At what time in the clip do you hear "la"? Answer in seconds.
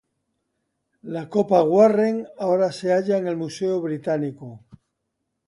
1.15-1.23